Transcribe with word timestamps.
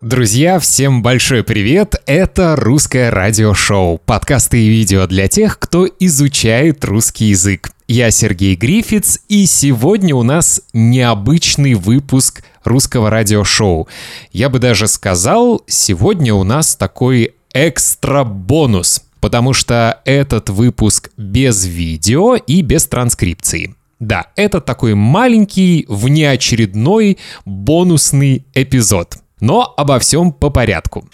Друзья, 0.00 0.60
всем 0.60 1.02
большой 1.02 1.42
привет! 1.42 1.96
Это 2.06 2.54
«Русское 2.54 3.10
радиошоу», 3.10 3.98
подкасты 3.98 4.62
и 4.62 4.68
видео 4.68 5.08
для 5.08 5.26
тех, 5.26 5.58
кто 5.58 5.88
изучает 5.98 6.84
русский 6.84 7.24
язык. 7.24 7.72
Я 7.88 8.12
Сергей 8.12 8.54
Грифиц, 8.54 9.18
и 9.28 9.44
сегодня 9.46 10.14
у 10.14 10.22
нас 10.22 10.62
необычный 10.72 11.74
выпуск 11.74 12.44
русского 12.62 13.10
радиошоу. 13.10 13.88
Я 14.32 14.48
бы 14.48 14.60
даже 14.60 14.86
сказал, 14.86 15.64
сегодня 15.66 16.32
у 16.32 16.44
нас 16.44 16.76
такой 16.76 17.34
экстра-бонус, 17.52 19.02
потому 19.18 19.52
что 19.52 20.00
этот 20.04 20.48
выпуск 20.48 21.10
без 21.16 21.66
видео 21.66 22.36
и 22.36 22.62
без 22.62 22.86
транскрипции. 22.86 23.74
Да, 23.98 24.28
это 24.36 24.60
такой 24.60 24.94
маленький, 24.94 25.86
внеочередной, 25.88 27.18
бонусный 27.44 28.46
эпизод– 28.54 29.16
но 29.40 29.72
обо 29.76 29.98
всем 29.98 30.32
по 30.32 30.50
порядку. 30.50 31.04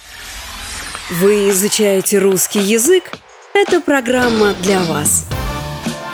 Вы 1.10 1.50
изучаете 1.50 2.18
русский 2.18 2.60
язык? 2.60 3.18
Это 3.52 3.80
программа 3.80 4.54
для 4.62 4.82
вас. 4.82 5.26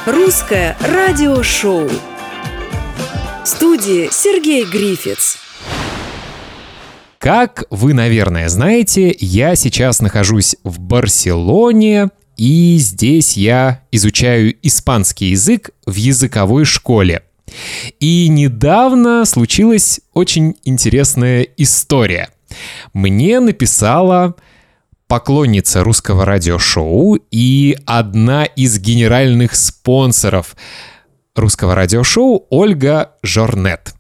Русское 0.07 0.77
радиошоу. 0.81 1.89
В 3.45 3.47
студии 3.47 4.09
Сергей 4.13 4.65
Грифиц. 4.65 5.39
Как 7.19 7.65
вы, 7.71 7.93
наверное, 7.95 8.49
знаете, 8.49 9.15
я 9.19 9.55
сейчас 9.55 10.01
нахожусь 10.01 10.57
в 10.65 10.81
Барселоне, 10.81 12.09
и 12.37 12.79
здесь 12.79 13.37
я 13.37 13.83
изучаю 13.93 14.57
испанский 14.63 15.27
язык 15.27 15.71
в 15.87 15.95
языковой 15.95 16.65
школе– 16.65 17.23
и 17.99 18.29
недавно 18.29 19.25
случилась 19.25 20.01
очень 20.13 20.57
интересная 20.65 21.43
история. 21.57 22.31
Мне 22.93 23.41
написала 23.41 24.35
поклонница 25.07 25.83
русского 25.83 26.25
радиошоу 26.25 27.17
и 27.31 27.77
одна 27.87 28.45
из 28.45 28.79
генеральных 28.79 29.57
спонсоров 29.57 30.57
русского 31.35 31.75
радиошоу 31.75 32.47
Ольга 32.51 33.13
Жорнет. 33.23 33.95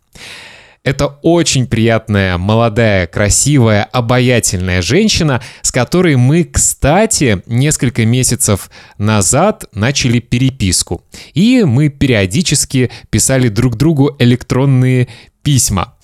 Это 0.82 1.18
очень 1.22 1.66
приятная, 1.66 2.38
молодая, 2.38 3.06
красивая, 3.06 3.84
обаятельная 3.84 4.80
женщина, 4.80 5.42
с 5.60 5.70
которой 5.70 6.16
мы, 6.16 6.44
кстати, 6.44 7.42
несколько 7.44 8.06
месяцев 8.06 8.70
назад 8.96 9.66
начали 9.74 10.20
переписку. 10.20 11.04
И 11.34 11.64
мы 11.64 11.90
периодически 11.90 12.90
писали 13.10 13.48
друг 13.48 13.76
другу 13.76 14.16
электронные 14.18 15.08
письма. 15.42 15.96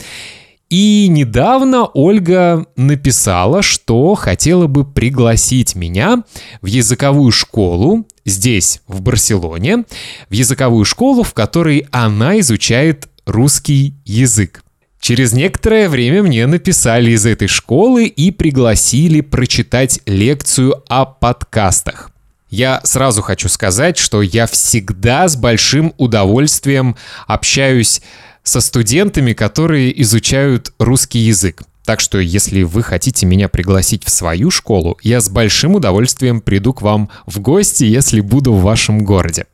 И 0.68 1.06
недавно 1.08 1.86
Ольга 1.86 2.66
написала, 2.76 3.62
что 3.62 4.14
хотела 4.14 4.66
бы 4.66 4.84
пригласить 4.84 5.74
меня 5.74 6.24
в 6.60 6.66
языковую 6.66 7.32
школу 7.32 8.06
здесь, 8.26 8.82
в 8.88 9.00
Барселоне, 9.00 9.84
в 10.28 10.34
языковую 10.34 10.84
школу, 10.84 11.22
в 11.22 11.32
которой 11.32 11.86
она 11.92 12.38
изучает 12.40 13.08
русский 13.24 13.94
язык. 14.04 14.65
Через 15.06 15.32
некоторое 15.32 15.88
время 15.88 16.24
мне 16.24 16.48
написали 16.48 17.12
из 17.12 17.26
этой 17.26 17.46
школы 17.46 18.06
и 18.06 18.32
пригласили 18.32 19.20
прочитать 19.20 20.00
лекцию 20.04 20.82
о 20.88 21.04
подкастах. 21.04 22.10
Я 22.50 22.80
сразу 22.82 23.22
хочу 23.22 23.48
сказать, 23.48 23.98
что 23.98 24.20
я 24.20 24.48
всегда 24.48 25.28
с 25.28 25.36
большим 25.36 25.94
удовольствием 25.96 26.96
общаюсь 27.28 28.02
со 28.42 28.60
студентами, 28.60 29.32
которые 29.32 30.02
изучают 30.02 30.72
русский 30.80 31.20
язык. 31.20 31.62
Так 31.84 32.00
что, 32.00 32.18
если 32.18 32.64
вы 32.64 32.82
хотите 32.82 33.26
меня 33.26 33.48
пригласить 33.48 34.02
в 34.02 34.10
свою 34.10 34.50
школу, 34.50 34.98
я 35.04 35.20
с 35.20 35.28
большим 35.28 35.76
удовольствием 35.76 36.40
приду 36.40 36.72
к 36.72 36.82
вам 36.82 37.10
в 37.26 37.38
гости, 37.38 37.84
если 37.84 38.20
буду 38.20 38.52
в 38.52 38.62
вашем 38.62 39.04
городе. 39.04 39.46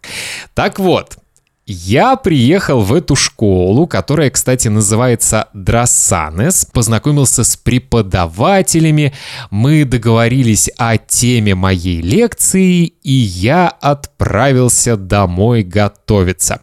Так 0.54 0.78
вот, 0.78 1.18
я 1.66 2.16
приехал 2.16 2.80
в 2.80 2.92
эту 2.92 3.14
школу, 3.14 3.86
которая, 3.86 4.30
кстати, 4.30 4.68
называется 4.68 5.48
Драсанес, 5.54 6.66
познакомился 6.72 7.44
с 7.44 7.56
преподавателями, 7.56 9.12
мы 9.50 9.84
договорились 9.84 10.70
о 10.76 10.98
теме 10.98 11.54
моей 11.54 12.00
лекции, 12.00 12.86
и 12.86 13.12
я 13.12 13.68
отправился 13.68 14.96
домой 14.96 15.62
готовиться. 15.62 16.62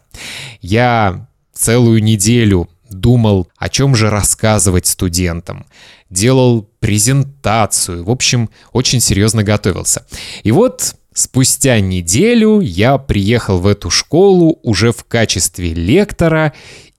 Я 0.60 1.28
целую 1.54 2.02
неделю 2.02 2.68
думал, 2.90 3.48
о 3.56 3.68
чем 3.68 3.94
же 3.94 4.10
рассказывать 4.10 4.86
студентам. 4.86 5.64
Делал 6.10 6.68
презентацию, 6.80 8.04
в 8.04 8.10
общем, 8.10 8.50
очень 8.72 9.00
серьезно 9.00 9.44
готовился. 9.44 10.04
И 10.42 10.50
вот 10.50 10.94
Спустя 11.20 11.80
неделю 11.80 12.60
я 12.60 12.96
приехал 12.96 13.58
в 13.58 13.66
эту 13.66 13.90
школу 13.90 14.58
уже 14.62 14.90
в 14.90 15.04
качестве 15.04 15.74
лектора, 15.74 16.54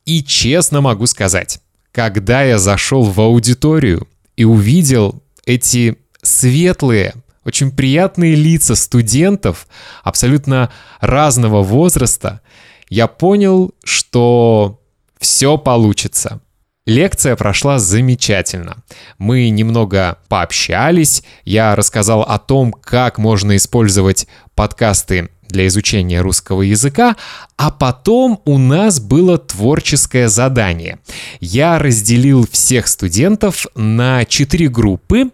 и 0.06 0.24
честно 0.24 0.80
могу 0.80 1.08
сказать, 1.08 1.60
когда 1.92 2.44
я 2.44 2.60
зашел 2.60 3.02
в 3.02 3.20
аудиторию 3.20 4.08
и 4.38 4.44
увидел 4.44 5.24
эти 5.48 5.98
светлые, 6.22 7.16
очень 7.46 7.72
приятные 7.72 8.36
лица 8.36 8.76
студентов 8.76 9.66
абсолютно 10.04 10.72
разного 11.00 11.64
возраста, 11.64 12.42
я 12.90 13.08
понял, 13.08 13.74
что 13.84 14.82
все 15.20 15.58
получится. 15.58 16.42
Лекция 16.88 17.36
прошла 17.36 17.78
замечательно. 17.78 18.78
Мы 19.20 19.50
немного 19.50 20.18
пообщались, 20.30 21.22
я 21.46 21.76
рассказал 21.76 22.22
о 22.24 22.40
том, 22.40 22.72
как 22.72 23.20
можно 23.20 23.56
использовать 23.56 24.28
подкасты 24.56 25.30
для 25.48 25.68
изучения 25.68 26.22
русского 26.22 26.64
языка, 26.64 27.18
а 27.56 27.70
потом 27.70 28.42
у 28.46 28.58
нас 28.58 29.00
было 29.00 29.38
творческое 29.38 30.28
задание. 30.28 30.98
Я 31.40 31.78
разделил 31.78 32.48
всех 32.50 32.88
студентов 32.88 33.68
на 33.76 34.26
четыре 34.26 34.68
группы 34.68 35.30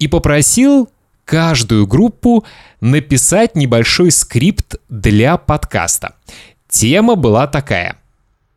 и 0.00 0.08
попросил 0.08 0.88
каждую 1.24 1.86
группу 1.86 2.44
написать 2.80 3.54
небольшой 3.54 4.10
скрипт 4.10 4.76
для 4.88 5.36
подкаста. 5.36 6.16
Тема 6.68 7.14
была 7.14 7.46
такая. 7.46 7.98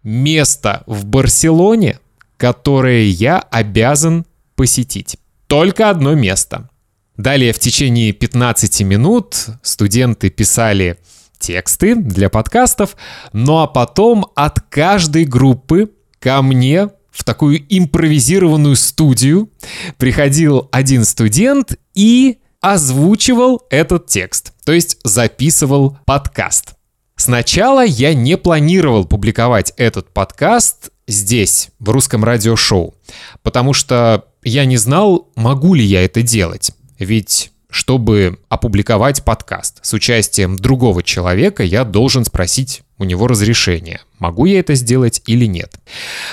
Место 0.01 0.81
в 0.87 1.05
Барселоне– 1.05 1.99
которые 2.45 3.09
я 3.09 3.39
обязан 3.39 4.23
посетить. 4.55 5.17
Только 5.47 5.89
одно 5.89 6.13
место. 6.13 6.69
Далее 7.17 7.53
в 7.53 7.57
течение 7.57 8.11
15 8.11 8.81
минут 8.81 9.47
студенты 9.63 10.29
писали 10.29 10.99
тексты 11.39 11.95
для 11.95 12.29
подкастов, 12.29 12.97
ну 13.33 13.61
а 13.61 13.65
потом 13.65 14.27
от 14.35 14.59
каждой 14.59 15.25
группы 15.25 15.89
ко 16.19 16.43
мне 16.43 16.89
в 17.09 17.23
такую 17.23 17.65
импровизированную 17.67 18.75
студию 18.75 19.49
приходил 19.97 20.69
один 20.71 21.03
студент 21.03 21.79
и 21.95 22.37
озвучивал 22.61 23.63
этот 23.71 24.05
текст, 24.05 24.53
то 24.65 24.71
есть 24.71 24.99
записывал 25.03 25.97
подкаст. 26.05 26.75
Сначала 27.15 27.83
я 27.83 28.13
не 28.13 28.37
планировал 28.37 29.05
публиковать 29.05 29.73
этот 29.77 30.13
подкаст 30.13 30.91
здесь, 31.07 31.69
в 31.79 31.89
русском 31.89 32.23
радиошоу, 32.23 32.93
потому 33.43 33.73
что 33.73 34.25
я 34.43 34.65
не 34.65 34.77
знал, 34.77 35.29
могу 35.35 35.73
ли 35.73 35.83
я 35.83 36.03
это 36.03 36.21
делать. 36.21 36.71
Ведь 36.99 37.51
чтобы 37.75 38.39
опубликовать 38.47 39.25
подкаст 39.25 39.79
с 39.81 39.91
участием 39.93 40.55
другого 40.55 41.03
человека, 41.03 41.61
я 41.61 41.83
должен 41.83 42.23
спросить 42.23 42.83
у 42.97 43.03
него 43.03 43.27
разрешение, 43.27 43.99
могу 44.17 44.45
я 44.45 44.59
это 44.59 44.75
сделать 44.75 45.21
или 45.25 45.45
нет. 45.45 45.73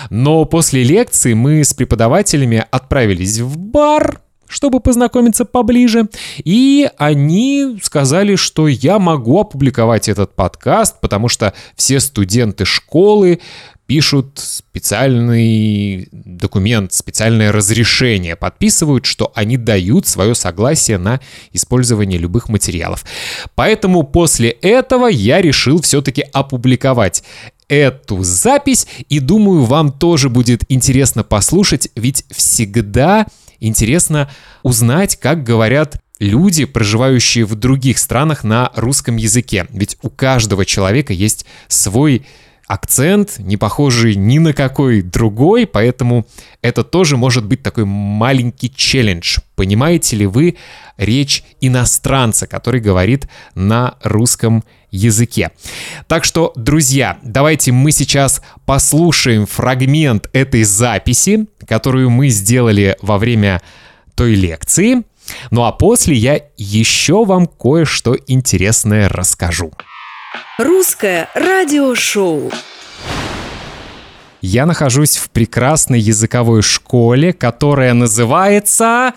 Но 0.09 0.45
после 0.45 0.85
лекции 0.85 1.35
мы 1.35 1.65
с 1.65 1.75
преподавателями 1.75 2.65
отправились 2.71 3.41
в 3.41 3.59
бар, 3.59 4.21
чтобы 4.53 4.81
познакомиться 4.81 5.45
поближе. 5.45 6.09
И 6.45 6.89
они 6.99 7.79
сказали, 7.83 8.37
что 8.37 8.69
я 8.69 8.99
могу 8.99 9.41
опубликовать 9.41 10.09
этот 10.09 10.35
подкаст, 10.35 11.01
потому 11.01 11.29
что 11.29 11.55
все 11.75 12.01
студенты 12.01 12.65
школы 12.65 13.41
пишут 13.87 14.39
специальный 14.39 16.09
документ, 16.13 16.93
специальное 16.93 17.53
разрешение, 17.53 18.37
подписывают, 18.37 19.05
что 19.07 19.33
они 19.35 19.57
дают 19.57 20.07
свое 20.07 20.35
согласие 20.35 20.99
на 20.99 21.21
использование 21.53 22.19
любых 22.19 22.49
материалов. 22.49 23.05
Поэтому 23.55 24.03
после 24.03 24.51
этого 24.51 25.09
я 25.09 25.43
решил 25.43 25.83
все-таки 25.83 26.25
опубликовать 26.33 27.23
эту 27.69 28.23
запись, 28.23 28.87
и 29.09 29.19
думаю, 29.19 29.65
вам 29.65 29.93
тоже 29.93 30.29
будет 30.29 30.63
интересно 30.69 31.25
послушать, 31.25 31.89
ведь 31.97 32.25
всегда 32.31 33.27
интересно 33.67 34.31
узнать, 34.63 35.17
как 35.17 35.43
говорят 35.43 36.01
люди, 36.19 36.65
проживающие 36.65 37.45
в 37.45 37.55
других 37.55 37.99
странах 37.99 38.45
на 38.45 38.71
русском 38.77 39.17
языке. 39.17 39.67
Ведь 39.71 39.97
у 40.03 40.11
каждого 40.11 40.65
человека 40.65 41.13
есть 41.13 41.47
свой 41.69 42.25
акцент, 42.67 43.39
не 43.39 43.57
похожий 43.57 44.15
ни 44.15 44.39
на 44.39 44.53
какой 44.53 45.03
другой, 45.03 45.67
поэтому 45.67 46.27
это 46.63 46.85
тоже 46.85 47.17
может 47.17 47.45
быть 47.45 47.63
такой 47.63 47.85
маленький 47.85 48.73
челлендж. 48.75 49.41
Понимаете 49.57 50.17
ли 50.17 50.27
вы 50.27 50.57
речь 50.97 51.45
иностранца, 51.61 52.47
который 52.47 52.81
говорит 52.81 53.29
на 53.55 53.97
русском 54.03 54.57
языке? 54.57 54.73
Так 56.07 56.25
что, 56.25 56.53
друзья, 56.55 57.19
давайте 57.23 57.73
мы 57.73 57.93
сейчас 57.93 58.43
послушаем 58.67 59.47
фрагмент 59.47 60.29
этой 60.33 60.65
записи, 60.65 61.47
которую 61.67 62.11
мы 62.11 62.29
сделали 62.29 62.97
во 63.01 63.19
время 63.19 63.61
той 64.15 64.35
лекции. 64.35 65.03
Ну 65.51 65.65
а 65.65 65.73
после 65.73 66.15
я 66.15 66.41
еще 66.57 67.25
вам 67.25 67.47
кое-что 67.47 68.17
интересное 68.27 69.09
расскажу. 69.09 69.73
Русское 70.59 71.29
радиошоу. 71.35 72.51
Я 74.43 74.67
нахожусь 74.67 75.17
в 75.17 75.31
прекрасной 75.31 76.01
языковой 76.01 76.63
школе, 76.63 77.33
которая 77.33 77.95
называется... 77.95 79.15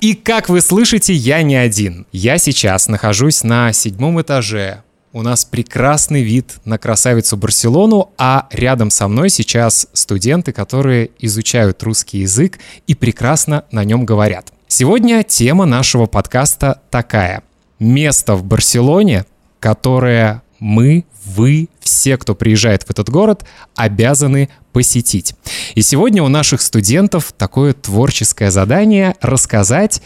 И 0.00 0.14
как 0.14 0.48
вы 0.48 0.60
слышите, 0.60 1.12
я 1.12 1.42
не 1.42 1.56
один. 1.56 2.06
Я 2.12 2.38
сейчас 2.38 2.86
нахожусь 2.86 3.42
на 3.42 3.72
седьмом 3.72 4.20
этаже. 4.20 4.84
У 5.12 5.22
нас 5.22 5.44
прекрасный 5.44 6.22
вид 6.22 6.58
на 6.64 6.78
красавицу 6.78 7.36
Барселону, 7.36 8.12
а 8.16 8.46
рядом 8.52 8.90
со 8.90 9.08
мной 9.08 9.28
сейчас 9.28 9.88
студенты, 9.92 10.52
которые 10.52 11.10
изучают 11.18 11.82
русский 11.82 12.18
язык 12.18 12.60
и 12.86 12.94
прекрасно 12.94 13.64
на 13.72 13.82
нем 13.82 14.04
говорят. 14.04 14.52
Сегодня 14.68 15.24
тема 15.24 15.64
нашего 15.64 16.06
подкаста 16.06 16.80
такая. 16.90 17.42
Место 17.80 18.36
в 18.36 18.44
Барселоне, 18.44 19.24
которое 19.58 20.42
мы, 20.58 21.04
вы, 21.24 21.68
все, 21.80 22.16
кто 22.16 22.34
приезжает 22.34 22.82
в 22.84 22.90
этот 22.90 23.08
город, 23.10 23.44
обязаны 23.74 24.48
посетить. 24.72 25.34
И 25.74 25.82
сегодня 25.82 26.22
у 26.22 26.28
наших 26.28 26.62
студентов 26.62 27.32
такое 27.36 27.72
творческое 27.72 28.50
задание 28.50 29.16
рассказать 29.20 30.02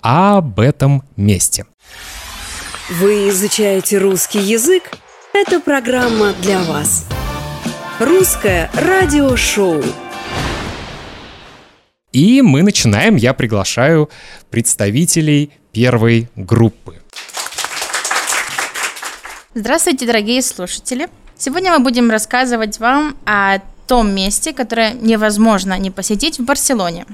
об 0.00 0.60
этом 0.60 1.02
месте. 1.16 1.66
Вы 2.90 3.30
изучаете 3.30 3.98
русский 3.98 4.38
язык? 4.38 4.92
Это 5.32 5.60
программа 5.60 6.32
для 6.40 6.62
вас. 6.62 7.04
Русское 7.98 8.70
радиошоу. 8.74 9.82
И 12.12 12.40
мы 12.42 12.62
начинаем. 12.62 13.16
Я 13.16 13.34
приглашаю 13.34 14.08
представителей 14.50 15.50
первой 15.72 16.30
группы. 16.36 16.95
Здравствуйте, 19.58 20.04
дорогие 20.04 20.42
слушатели! 20.42 21.08
Сегодня 21.38 21.72
мы 21.72 21.78
будем 21.78 22.10
рассказывать 22.10 22.78
вам 22.78 23.16
о 23.24 23.60
том 23.86 24.14
месте, 24.14 24.52
которое 24.52 24.92
невозможно 24.92 25.78
не 25.78 25.90
посетить 25.90 26.38
в 26.38 26.44
Барселоне. 26.44 27.06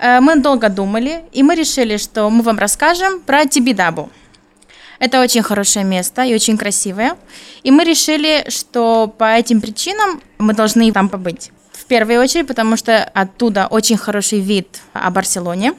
Э, 0.00 0.18
мы 0.18 0.34
долго 0.34 0.68
думали, 0.68 1.22
и 1.30 1.44
мы 1.44 1.54
решили, 1.54 1.96
что 1.96 2.28
мы 2.28 2.42
вам 2.42 2.58
расскажем 2.58 3.20
про 3.20 3.46
Тибидабу. 3.46 4.10
Это 4.98 5.20
очень 5.20 5.42
хорошее 5.44 5.84
место 5.84 6.24
и 6.24 6.34
очень 6.34 6.58
красивое. 6.58 7.16
И 7.62 7.70
мы 7.70 7.84
решили, 7.84 8.46
что 8.48 9.06
по 9.06 9.36
этим 9.36 9.60
причинам 9.60 10.20
мы 10.38 10.54
должны 10.54 10.90
там 10.90 11.08
побыть. 11.08 11.52
В 11.70 11.84
первую 11.84 12.20
очередь, 12.20 12.48
потому 12.48 12.76
что 12.76 13.04
оттуда 13.14 13.68
очень 13.68 13.96
хороший 13.96 14.40
вид 14.40 14.80
о 14.92 15.08
Барселоне. 15.12 15.74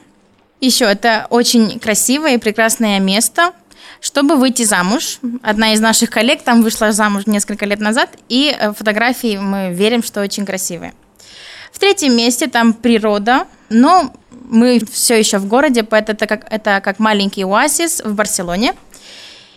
Еще 0.62 0.86
это 0.86 1.26
очень 1.28 1.78
красивое 1.78 2.36
и 2.36 2.38
прекрасное 2.38 2.98
место, 2.98 3.52
чтобы 4.00 4.36
выйти 4.36 4.62
замуж. 4.64 5.18
Одна 5.42 5.72
из 5.72 5.80
наших 5.80 6.10
коллег 6.10 6.42
там 6.42 6.62
вышла 6.62 6.92
замуж 6.92 7.24
несколько 7.26 7.66
лет 7.66 7.80
назад, 7.80 8.10
и 8.28 8.56
э, 8.58 8.72
фотографии 8.72 9.36
мы 9.36 9.72
верим, 9.72 10.02
что 10.02 10.20
очень 10.20 10.46
красивые. 10.46 10.94
В 11.72 11.78
третьем 11.78 12.16
месте 12.16 12.46
там 12.46 12.72
природа, 12.72 13.46
но 13.68 14.12
мы 14.48 14.80
все 14.90 15.18
еще 15.18 15.38
в 15.38 15.46
городе, 15.46 15.82
поэтому 15.82 16.16
это 16.16 16.26
как, 16.26 16.46
это 16.50 16.80
как 16.80 16.98
маленький 16.98 17.44
оазис 17.44 18.00
в 18.04 18.14
Барселоне– 18.14 18.74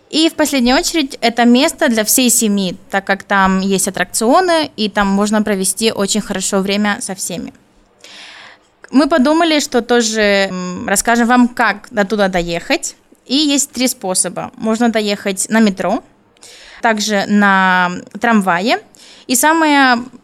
и 0.10 0.28
в 0.30 0.34
последнюю 0.34 0.78
очередь 0.78 1.18
это 1.22 1.46
место 1.46 1.88
для 1.88 2.04
всей 2.04 2.30
семьи, 2.32 2.76
так 2.90 3.06
как 3.06 3.24
там 3.24 3.60
есть 3.60 3.88
аттракционы, 3.88 4.72
и 4.76 4.90
там 4.90 5.08
можно 5.08 5.44
провести 5.44 5.92
очень 5.92 6.22
хорошо 6.22 6.62
время 6.62 6.98
со 7.02 7.14
всеми. 7.14 7.54
Мы 8.90 9.08
подумали, 9.08 9.60
что 9.60 9.84
тоже 9.84 10.52
расскажем 10.88 11.28
вам, 11.28 11.48
как 11.48 11.90
до 11.92 12.06
туда 12.06 12.28
доехать. 12.28 12.96
И 13.30 13.36
есть 13.36 13.72
три 13.72 13.88
способа. 13.88 14.52
Можно 14.56 14.90
доехать 14.90 15.50
на 15.50 15.60
метро, 15.60 16.04
также 16.82 17.26
на 17.28 17.92
трамвае. 18.20 18.80
И 19.28 19.36
самый, 19.36 19.70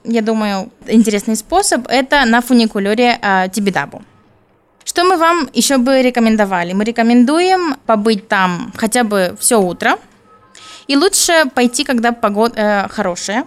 я 0.04 0.22
думаю, 0.22 0.72
интересный 0.88 1.36
способ– 1.36 1.88
это 1.90 2.26
на 2.26 2.42
фуникулере 2.42 3.20
э, 3.22 3.50
Тибидабу. 3.54 4.02
Что 4.84 5.04
мы 5.04 5.18
вам 5.18 5.50
еще 5.54 5.78
бы 5.78 6.02
рекомендовали? 6.02 6.74
Мы 6.74 6.84
рекомендуем 6.84 7.76
побыть 7.86 8.28
там 8.28 8.74
хотя 8.76 9.04
бы 9.04 9.38
все 9.40 9.62
утро. 9.62 10.00
И 10.88 10.98
лучше 10.98 11.46
пойти, 11.54 11.84
когда 11.84 12.12
погода 12.12 12.56
э, 12.60 12.88
хорошая, 12.90 13.46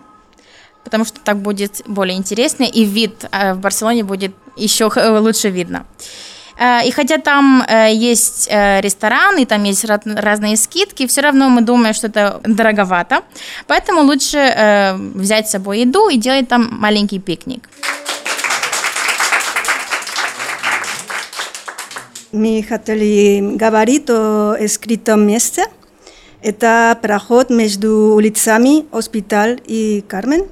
потому 0.84 1.05
что 1.05 1.19
так 1.20 1.38
будет 1.38 1.82
более 1.87 2.16
интересно, 2.16 2.62
и 2.62 2.84
вид 2.84 3.25
э, 3.32 3.55
в 3.55 3.58
Барселоне 3.58 4.05
будет 4.05 4.37
еще 4.56 4.88
лучше 5.19 5.50
видно. 5.50 5.84
Э, 6.58 6.84
и 6.84 6.90
хотя 6.90 7.19
там 7.19 7.62
э, 7.69 7.94
есть 7.94 8.49
э, 8.50 8.81
ресторан, 8.81 9.38
и 9.38 9.44
там 9.44 9.62
есть 9.64 9.84
разные 9.84 10.56
скидки, 10.56 11.06
все 11.06 11.20
равно 11.20 11.49
мы 11.49 11.60
думаем, 11.60 11.94
что 11.94 12.08
это 12.08 12.40
дороговато. 12.44 13.22
Поэтому 13.66 14.02
лучше 14.02 14.99
взять 15.14 15.49
с 15.49 15.52
собой 15.52 15.81
еду 15.81 16.08
и 16.08 16.16
делать 16.16 16.49
там 16.49 16.69
маленький 16.72 17.20
пикник. 17.20 17.69
Mi 22.32 22.62
хотели 22.62 23.56
говорить 23.56 24.10
о 24.10 24.56
скрытом 24.69 25.26
месте. 25.26 25.64
Это 26.43 26.96
проход 27.00 27.50
между 27.50 28.14
улицами 28.14 28.84
Hospital 28.93 29.60
и 29.66 30.05
Кармен. 30.06 30.46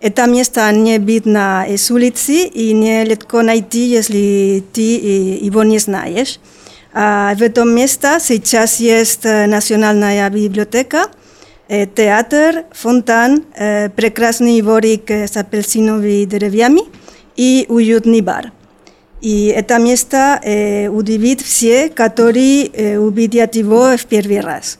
Это 0.00 0.26
места 0.26 0.70
не 0.72 0.98
видно 0.98 1.66
с 1.68 1.90
улицы 1.90 2.44
и 2.44 2.72
не 2.72 3.04
легко 3.04 3.42
найти, 3.42 3.86
если 3.86 4.62
ты 4.72 4.96
его 5.42 5.64
не 5.64 5.78
знаешь. 5.78 6.38
А 6.92 7.34
в 7.34 7.42
этом 7.42 7.74
месте 7.74 8.18
сейчас 8.20 8.80
есть 8.80 9.24
национальная 9.24 10.30
библиотека, 10.30 11.06
театр, 11.68 12.64
фонтан, 12.72 13.44
прекрасный 13.96 14.62
дворик 14.62 15.10
с 15.10 15.36
апельсиновыми 15.36 16.24
деревьями 16.24 16.82
и 17.36 17.66
уютный 17.68 18.20
бар. 18.20 18.52
И 19.20 19.46
это 19.46 19.78
место 19.78 20.40
э, 20.42 20.88
удивит 20.88 21.40
все, 21.40 21.88
которые 21.88 22.66
э, 22.66 22.98
увидят 22.98 23.56
его 23.56 23.96
в 23.96 24.06
первый 24.06 24.40
раз. 24.40 24.78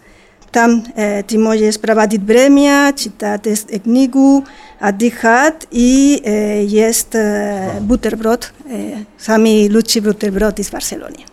Там 0.52 0.84
э, 0.94 1.22
ты 1.24 1.38
можешь 1.38 1.78
проводить 1.80 2.22
время, 2.22 2.92
читать 2.96 3.42
книгу, 3.82 4.44
отдыхать 4.78 5.66
и 5.70 6.20
э, 6.24 6.64
есть 6.64 7.14
э, 7.14 7.80
бутерброд, 7.80 8.52
э, 8.64 9.04
самый 9.18 9.68
лучший 9.70 10.00
бутерброд 10.00 10.58
из 10.60 10.70
Барселоны. 10.70 11.24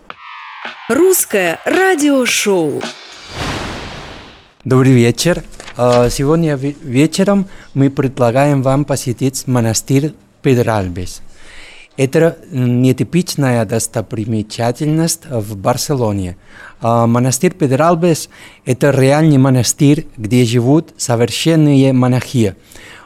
Русское 0.89 1.59
радиошоу. 1.65 2.81
Добрый 4.63 4.93
вечер. 4.93 5.43
Сегодня 6.09 6.55
вечером 6.55 7.47
мы 7.73 7.89
предлагаем 7.89 8.61
вам 8.61 8.85
посетить 8.85 9.45
монастырь 9.45 10.13
Педральбес. 10.41 11.21
Это 11.97 12.37
нетипичная 12.51 13.65
достопримечательность 13.65 15.25
в 15.25 15.57
Барселоне. 15.57 16.37
Монастырь 16.81 17.51
Педралбес– 17.51 18.29
это 18.65 18.91
реальный 18.91 19.37
монастырь, 19.37 20.07
где 20.17 20.45
живут 20.45 20.93
совершенные 20.97 21.91
монахи. 21.91 22.55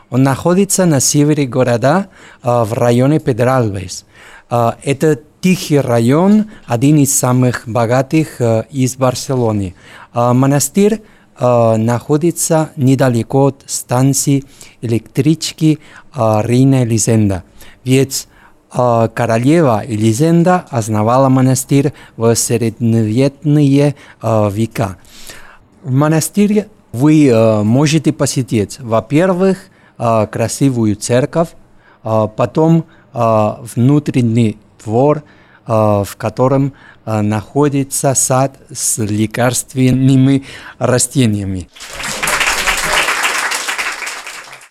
Он 0.09 0.23
находится 0.23 0.85
на 0.85 0.99
севере 0.99 1.45
города, 1.45 2.07
в 2.41 2.73
районе 2.73 3.19
Педралбес. 3.19 4.05
Это 4.49 5.19
тихий 5.41 5.79
район, 5.79 6.45
один 6.65 6.97
из 6.97 7.17
самых 7.17 7.63
богатых 7.67 8.41
из 8.71 8.95
Барселоны. 8.95 9.75
Монастырь 10.13 11.01
находится 11.39 12.71
недалеко 12.75 13.47
от 13.47 13.63
станции 13.65 14.43
электрички 14.81 15.79
Рейна 16.13 16.83
Лизенда. 16.83 17.43
Ведь 17.83 18.27
королева 18.71 19.83
Елизенда 19.87 20.65
основала 20.69 21.29
монастырь 21.29 21.93
в 22.17 22.35
средневековые 22.35 23.95
века. 24.21 24.97
В 25.83 25.91
монастыре 25.91 26.67
вы 26.91 27.63
можете 27.63 28.11
посетить, 28.11 28.79
во-первых, 28.79 29.57
красивую 29.99 30.95
церковь, 30.95 31.49
потом 32.01 32.85
внутренний 33.13 34.57
двор, 34.83 35.23
в 35.67 36.09
котором 36.17 36.73
э, 37.05 37.21
находится 37.21 38.15
сад 38.15 38.57
с 38.73 38.97
лекарственными 38.97 40.43
растениями. 40.79 41.69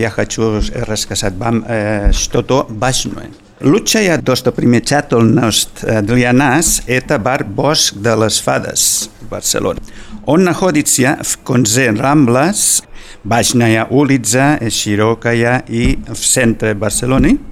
Я 0.01 0.11
хочу 0.11 0.61
рассказать 0.75 1.35
вам 1.35 1.65
э, 1.69 2.11
что-то 2.13 2.67
важное. 2.69 3.31
Лучшая 3.61 4.19
достопримечательность 4.19 5.85
для 6.03 6.33
нас– 6.33 6.83
это 6.87 7.19
бар 7.19 7.45
Боск 7.45 7.95
de 7.95 8.17
les 8.17 8.43
Fades 8.45 9.11
в 9.21 9.29
Барселоне. 9.29 9.81
Он 10.27 10.43
находится 10.43 11.19
в 11.23 11.39
конце 11.39 11.91
Рамблас, 11.91 12.83
важная 13.29 13.85
улица, 13.85 14.59
широкая 14.71 15.65
и 15.69 15.99
в 16.09 16.17
центре 16.17 16.75
Барселоны– 16.75 17.39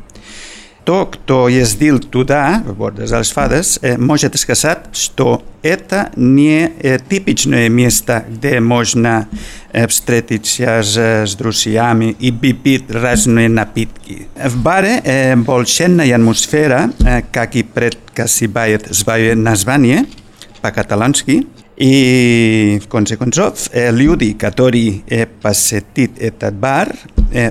то, 0.87 1.05
кто 1.07 1.49
ездил 1.49 1.99
туда, 1.99 2.63
в 2.65 2.77
Бордес 2.77 3.11
Альсфадес, 3.11 3.81
может 3.99 4.39
сказать, 4.39 4.79
что 4.93 5.43
это 5.63 6.13
не 6.15 6.71
типичное 7.11 7.69
место, 7.69 8.25
где 8.29 8.61
можно 8.61 9.27
встретиться 9.89 10.83
с, 10.85 10.97
с 11.27 11.35
друзьями 11.35 12.15
и 12.21 12.31
пить 12.31 12.89
разные 12.89 13.49
напитки. 13.49 14.29
В 14.37 14.63
баре 14.63 15.35
волшебная 15.35 16.15
атмосфера, 16.15 16.93
как 17.33 17.57
и 17.57 17.65
предсказывает 17.65 18.95
свое 18.95 19.35
название 19.35 20.07
по-каталански, 20.61 21.49
и 21.77 22.81
в 22.85 22.89
конце 22.89 23.17
концов, 23.17 23.69
люди, 23.73 24.33
которые 24.33 25.29
посетят 25.43 26.11
этот 26.19 26.55
бар, 26.55 26.95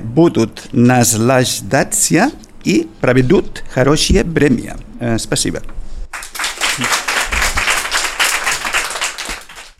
будут 0.02 0.68
наслаждаться 0.72 2.30
и 2.64 2.88
проведут 3.00 3.62
хорошее 3.72 4.24
время. 4.24 4.76
Спасибо. 5.18 5.62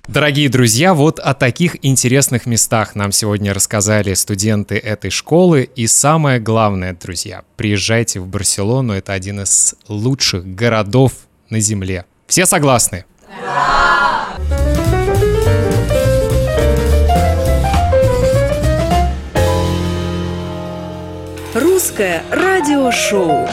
Дорогие 0.08 0.48
друзья, 0.48 0.94
вот 0.94 1.18
о 1.18 1.34
таких 1.34 1.84
интересных 1.84 2.46
местах 2.46 2.94
нам 2.94 3.12
сегодня 3.12 3.52
рассказали 3.52 4.14
студенты 4.14 4.76
этой 4.76 5.10
школы. 5.10 5.68
И 5.74 5.86
самое 5.88 6.38
главное, 6.38 6.96
друзья, 6.98 7.42
приезжайте 7.56 8.20
в 8.20 8.26
Барселону. 8.26 8.94
Это 8.94 9.12
один 9.12 9.40
из 9.40 9.74
лучших 9.88 10.46
городов 10.54 11.12
на 11.50 11.60
Земле. 11.60 12.06
Все 12.28 12.46
согласны? 12.46 13.04
Да! 13.28 13.85
Русское 21.58 22.22
радиошоу. 22.30 23.48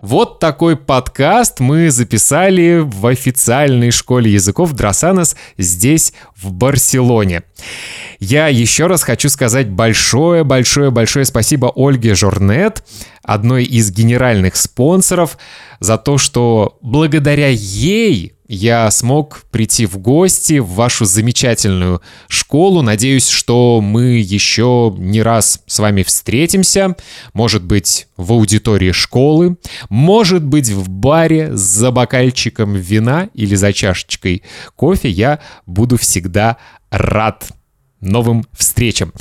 Вот 0.00 0.38
такой 0.38 0.74
подкаст 0.74 1.60
мы 1.60 1.90
записали 1.90 2.78
в 2.82 3.06
официальной 3.06 3.90
школе 3.90 4.32
языков 4.32 4.72
Дросанос 4.72 5.36
здесь, 5.58 6.14
в 6.34 6.50
Барселоне. 6.50 7.42
Я 8.18 8.48
еще 8.48 8.86
раз 8.86 9.02
хочу 9.02 9.28
сказать 9.28 9.68
большое-большое-большое 9.68 11.26
спасибо 11.26 11.70
Ольге 11.76 12.14
Жорнет, 12.14 12.82
одной 13.22 13.64
из 13.64 13.90
генеральных 13.90 14.56
спонсоров, 14.56 15.36
за 15.78 15.98
то, 15.98 16.16
что 16.16 16.78
благодаря 16.80 17.48
ей 17.50 18.32
я 18.54 18.90
смог 18.90 19.44
прийти 19.50 19.86
в 19.86 19.96
гости 19.96 20.58
в 20.58 20.68
вашу 20.68 21.06
замечательную 21.06 22.02
школу. 22.28 22.82
Надеюсь, 22.82 23.28
что 23.28 23.80
мы 23.80 24.18
еще 24.18 24.94
не 24.98 25.22
раз 25.22 25.62
с 25.66 25.78
вами 25.78 26.02
встретимся. 26.02 26.94
Может 27.32 27.64
быть, 27.64 28.08
в 28.18 28.30
аудитории 28.30 28.92
школы, 28.92 29.56
может 29.88 30.44
быть, 30.44 30.68
в 30.68 30.90
баре 30.90 31.56
за 31.56 31.90
бокальчиком 31.90 32.74
вина 32.74 33.30
или 33.32 33.54
за 33.54 33.72
чашечкой 33.72 34.42
кофе. 34.76 35.08
Я 35.08 35.40
буду 35.64 35.96
всегда 35.96 36.58
рад 36.90 37.48
новым 38.02 38.44
встречам. 38.52 39.12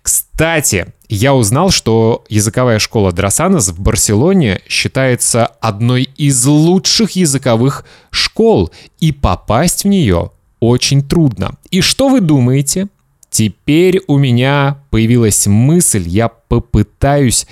Кстати, 0.00 0.86
я 1.08 1.34
узнал, 1.34 1.70
что 1.70 2.24
языковая 2.28 2.78
школа 2.78 3.12
Дросанос 3.12 3.68
в 3.68 3.80
Барселоне 3.80 4.60
считается 4.68 5.46
одной 5.46 6.04
из 6.16 6.44
лучших 6.46 7.12
языковых 7.12 7.84
школ, 8.10 8.70
и 9.00 9.12
попасть 9.12 9.84
в 9.84 9.88
нее 9.88 10.30
очень 10.60 11.02
трудно. 11.02 11.56
И 11.70 11.80
что 11.80 12.08
вы 12.08 12.20
думаете? 12.20 12.88
Теперь 13.30 14.00
у 14.06 14.16
меня 14.16 14.78
появилась 14.90 15.46
мысль, 15.46 16.08
я 16.08 16.28
попытаюсь 16.28 17.46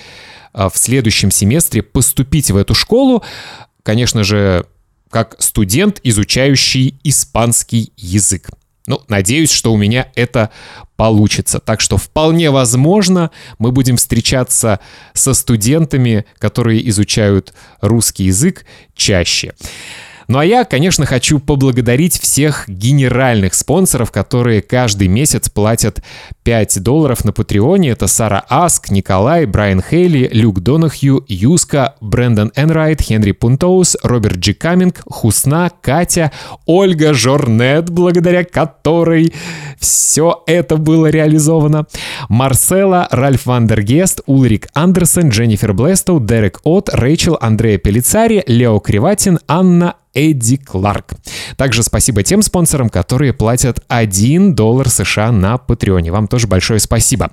а, 0.52 0.70
в 0.70 0.78
следующем 0.78 1.30
семестре 1.30 1.82
поступить 1.82 2.50
в 2.50 2.56
эту 2.56 2.74
школу, 2.74 3.22
конечно 3.82 4.24
же, 4.24 4.64
как 5.10 5.36
студент, 5.38 6.00
изучающий 6.02 6.98
испанский 7.04 7.92
язык. 7.96 8.48
Ну, 8.86 9.02
надеюсь, 9.08 9.50
что 9.50 9.72
у 9.72 9.76
меня 9.76 10.08
это 10.14 10.50
получится. 10.96 11.58
Так 11.58 11.80
что 11.80 11.96
вполне 11.96 12.50
возможно, 12.50 13.30
мы 13.58 13.72
будем 13.72 13.96
встречаться 13.96 14.80
со 15.12 15.34
студентами, 15.34 16.24
которые 16.38 16.88
изучают 16.88 17.52
русский 17.80 18.24
язык 18.24 18.64
чаще. 18.94 19.54
Ну 20.28 20.38
а 20.38 20.44
я, 20.44 20.64
конечно, 20.64 21.06
хочу 21.06 21.38
поблагодарить 21.38 22.18
всех 22.18 22.64
генеральных 22.68 23.54
спонсоров, 23.54 24.10
которые 24.10 24.60
каждый 24.60 25.06
месяц 25.06 25.48
платят 25.48 26.02
5 26.42 26.82
долларов 26.82 27.24
на 27.24 27.32
Патреоне. 27.32 27.90
Это 27.90 28.08
Сара 28.08 28.44
Аск, 28.48 28.90
Николай, 28.90 29.46
Брайан 29.46 29.80
Хейли, 29.80 30.28
Люк 30.32 30.60
Донахью, 30.60 31.24
Юска, 31.28 31.94
Брэндон 32.00 32.50
Энрайт, 32.56 33.02
Хенри 33.02 33.32
Пунтоус, 33.32 33.96
Роберт 34.02 34.38
Джи 34.38 34.54
Каминг, 34.54 35.02
Хусна, 35.06 35.70
Катя, 35.80 36.32
Ольга 36.66 37.14
Жорнет, 37.14 37.90
благодаря 37.90 38.44
которой 38.44 39.32
все 39.78 40.42
это 40.46 40.76
было 40.76 41.06
реализовано, 41.06 41.86
Марсела, 42.28 43.06
Ральф 43.10 43.46
Вандергест, 43.46 44.22
Улрик 44.26 44.68
Андерсон, 44.74 45.28
Дженнифер 45.28 45.72
Блестоу, 45.72 46.18
Дерек 46.18 46.60
От, 46.64 46.88
Рэйчел, 46.92 47.38
Андрея 47.40 47.78
Пелицари, 47.78 48.42
Лео 48.46 48.80
Криватин, 48.80 49.38
Анна 49.46 49.94
Эдди 50.16 50.56
Кларк. 50.56 51.12
Также 51.56 51.82
спасибо 51.82 52.22
тем 52.22 52.40
спонсорам, 52.42 52.88
которые 52.88 53.34
платят 53.34 53.84
1 53.86 54.54
доллар 54.54 54.88
США 54.88 55.30
на 55.30 55.58
Патреоне. 55.58 56.10
Вам 56.10 56.26
тоже 56.26 56.46
большое 56.46 56.80
спасибо. 56.80 57.32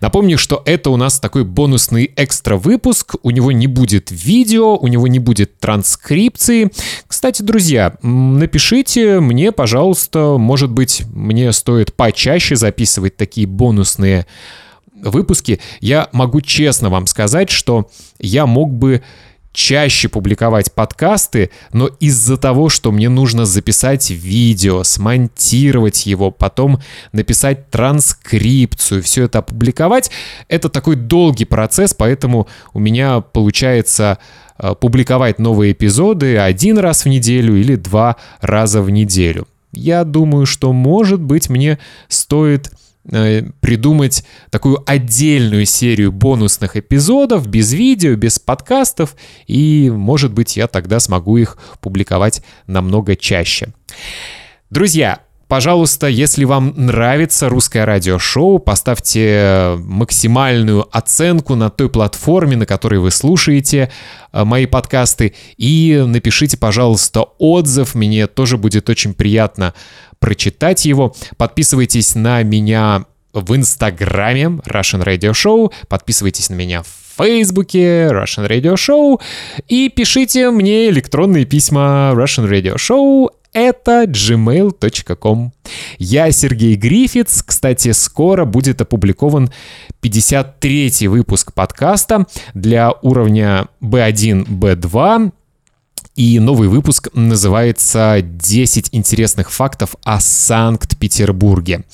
Напомню, 0.00 0.38
что 0.38 0.62
это 0.64 0.90
у 0.90 0.96
нас 0.96 1.18
такой 1.18 1.44
бонусный 1.44 2.10
экстра 2.16 2.56
выпуск. 2.56 3.16
У 3.24 3.30
него 3.30 3.50
не 3.50 3.66
будет 3.66 4.10
видео, 4.12 4.76
у 4.76 4.86
него 4.86 5.08
не 5.08 5.18
будет 5.18 5.58
транскрипции. 5.58 6.70
Кстати, 7.08 7.42
друзья, 7.42 7.94
напишите 8.02 9.18
мне, 9.18 9.50
пожалуйста, 9.50 10.36
может 10.38 10.70
быть, 10.70 11.02
мне 11.12 11.52
стоит 11.52 11.92
почаще 11.94 12.54
записывать 12.54 13.16
такие 13.16 13.48
бонусные 13.48 14.24
выпуски. 15.02 15.60
Я 15.80 16.08
могу 16.12 16.40
честно 16.40 16.90
вам 16.90 17.06
сказать, 17.06 17.50
что 17.50 17.90
я 18.20 18.46
мог 18.46 18.72
бы 18.72 19.02
чаще 19.52 20.08
публиковать 20.08 20.72
подкасты, 20.72 21.50
но 21.72 21.88
из-за 21.98 22.36
того, 22.36 22.68
что 22.68 22.92
мне 22.92 23.08
нужно 23.08 23.44
записать 23.46 24.10
видео, 24.10 24.84
смонтировать 24.84 26.06
его, 26.06 26.30
потом 26.30 26.80
написать 27.12 27.68
транскрипцию, 27.70 29.02
все 29.02 29.24
это 29.24 29.40
опубликовать, 29.40 30.10
это 30.48 30.68
такой 30.68 30.96
долгий 30.96 31.46
процесс, 31.46 31.94
поэтому 31.94 32.46
у 32.72 32.78
меня 32.78 33.20
получается 33.20 34.18
э, 34.58 34.74
публиковать 34.74 35.38
новые 35.38 35.72
эпизоды 35.72 36.38
один 36.38 36.78
раз 36.78 37.04
в 37.04 37.08
неделю 37.08 37.56
или 37.56 37.74
два 37.74 38.16
раза 38.40 38.82
в 38.82 38.90
неделю. 38.90 39.48
Я 39.72 40.04
думаю, 40.04 40.46
что, 40.46 40.72
может 40.72 41.20
быть, 41.20 41.48
мне 41.48 41.78
стоит 42.08 42.72
придумать 43.60 44.24
такую 44.50 44.82
отдельную 44.86 45.64
серию 45.64 46.12
бонусных 46.12 46.76
эпизодов 46.76 47.46
без 47.46 47.72
видео, 47.72 48.14
без 48.14 48.38
подкастов, 48.38 49.16
и, 49.46 49.90
может 49.90 50.32
быть, 50.32 50.56
я 50.56 50.66
тогда 50.66 51.00
смогу 51.00 51.36
их 51.38 51.58
публиковать 51.80 52.42
намного 52.66 53.16
чаще. 53.16 53.68
Друзья, 54.70 55.20
Пожалуйста, 55.50 56.06
если 56.06 56.44
вам 56.44 56.74
нравится 56.76 57.48
русское 57.48 57.84
радиошоу, 57.84 58.60
поставьте 58.60 59.74
максимальную 59.80 60.86
оценку 60.96 61.56
на 61.56 61.70
той 61.70 61.90
платформе, 61.90 62.54
на 62.54 62.66
которой 62.66 63.00
вы 63.00 63.10
слушаете 63.10 63.90
э, 64.32 64.44
мои 64.44 64.66
подкасты, 64.66 65.34
и 65.56 66.04
напишите, 66.06 66.56
пожалуйста, 66.56 67.22
отзыв. 67.38 67.96
Мне 67.96 68.28
тоже 68.28 68.58
будет 68.58 68.88
очень 68.88 69.12
приятно 69.12 69.74
прочитать 70.20 70.84
его. 70.84 71.16
Подписывайтесь 71.36 72.14
на 72.14 72.44
меня 72.44 73.06
в 73.32 73.56
Инстаграме 73.56 74.44
Russian 74.44 75.04
Radio 75.04 75.32
Show, 75.32 75.72
подписывайтесь 75.88 76.48
на 76.48 76.54
меня 76.54 76.84
в 76.84 76.86
Фейсбуке 77.18 78.06
Russian 78.06 78.48
Radio 78.48 78.74
Show 78.74 79.20
и 79.66 79.88
пишите 79.88 80.50
мне 80.50 80.88
электронные 80.90 81.44
письма 81.44 82.12
Russian 82.14 82.48
Radio 82.48 82.76
Show 82.76 83.30
это 83.52 84.04
gmail.com. 84.04 85.52
Я 85.98 86.30
Сергей 86.32 86.76
Грифиц. 86.76 87.42
Кстати, 87.42 87.92
скоро 87.92 88.44
будет 88.44 88.80
опубликован 88.80 89.50
53-й 90.02 91.06
выпуск 91.08 91.52
подкаста 91.52 92.26
для 92.54 92.92
уровня 93.02 93.68
B1, 93.82 94.46
B2. 94.46 95.32
И 96.20 96.38
новый 96.38 96.68
выпуск 96.68 97.08
называется 97.14 98.18
«10 98.18 98.88
интересных 98.92 99.50
фактов 99.50 99.94
о 100.04 100.20
Санкт-Петербурге». 100.20 101.84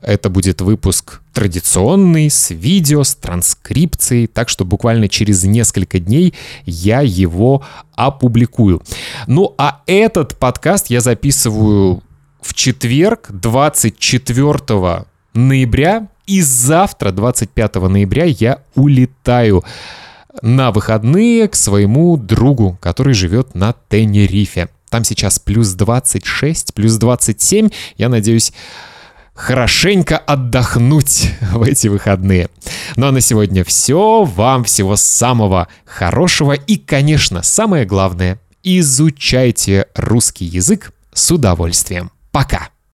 Это 0.00 0.30
будет 0.30 0.62
выпуск 0.62 1.20
традиционный, 1.34 2.30
с 2.30 2.48
видео, 2.48 3.04
с 3.04 3.14
транскрипцией, 3.14 4.28
так 4.28 4.48
что 4.48 4.64
буквально 4.64 5.10
через 5.10 5.44
несколько 5.44 5.98
дней 5.98 6.32
я 6.64 7.02
его 7.02 7.66
опубликую. 7.94 8.82
Ну 9.26 9.54
а 9.58 9.82
этот 9.84 10.38
подкаст 10.38 10.88
я 10.88 11.02
записываю 11.02 12.02
в 12.40 12.54
четверг, 12.54 13.26
24 13.28 15.04
ноября, 15.34 16.08
и 16.26 16.40
завтра, 16.40 17.12
25 17.12 17.74
ноября, 17.74 18.24
я 18.24 18.62
улетаю 18.74 19.64
на 20.42 20.70
выходные 20.70 21.48
к 21.48 21.54
своему 21.54 22.16
другу, 22.16 22.78
который 22.80 23.14
живет 23.14 23.54
на 23.54 23.74
Тенерифе. 23.88 24.68
Там 24.90 25.04
сейчас 25.04 25.38
плюс 25.38 25.72
26, 25.74 26.74
плюс 26.74 26.96
27. 26.96 27.70
Я 27.96 28.08
надеюсь, 28.08 28.52
хорошенько 29.34 30.16
отдохнуть 30.16 31.30
в 31.52 31.62
эти 31.62 31.88
выходные. 31.88 32.48
Ну 32.96 33.06
а 33.06 33.12
на 33.12 33.20
сегодня 33.20 33.64
все. 33.64 34.24
Вам 34.24 34.64
всего 34.64 34.96
самого 34.96 35.68
хорошего 35.84 36.52
и, 36.52 36.76
конечно, 36.76 37.42
самое 37.42 37.84
главное, 37.84 38.40
изучайте 38.62 39.86
русский 39.94 40.46
язык 40.46 40.92
с 41.12 41.30
удовольствием. 41.30 42.10
Пока! 42.32 42.70